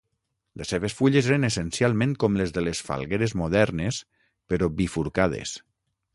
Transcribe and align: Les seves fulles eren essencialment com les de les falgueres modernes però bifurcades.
Les 0.59 0.69
seves 0.75 0.95
fulles 0.99 1.29
eren 1.31 1.45
essencialment 1.49 2.15
com 2.23 2.39
les 2.41 2.55
de 2.57 2.65
les 2.65 2.81
falgueres 2.89 3.37
modernes 3.43 4.01
però 4.55 4.73
bifurcades. 4.81 5.55